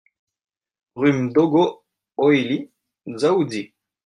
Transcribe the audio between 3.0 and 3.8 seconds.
Dzaoudzi